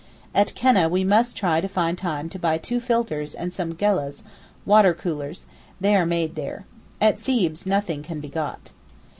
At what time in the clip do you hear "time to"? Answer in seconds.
1.95-2.39